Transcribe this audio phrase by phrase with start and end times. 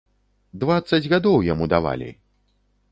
[0.63, 2.09] Дваццаць гадоў яму давалі!